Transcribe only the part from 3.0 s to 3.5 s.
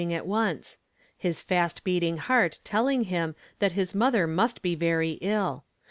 lij.n